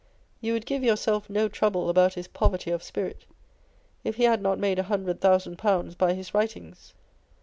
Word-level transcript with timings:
You 0.39 0.53
would 0.53 0.65
give 0.65 0.83
yourself 0.83 1.29
no 1.29 1.47
trouble 1.47 1.87
about 1.87 2.15
bis 2.15 2.27
poverty 2.27 2.71
of 2.71 2.81
spirit, 2.81 3.23
if 4.03 4.15
he 4.15 4.23
had 4.23 4.41
not 4.41 4.57
made 4.57 4.79
a 4.79 4.83
hundred 4.89 5.21
thousand 5.21 5.59
pounds 5.59 5.93
by 5.93 6.15
his 6.15 6.33
writings. 6.33 6.95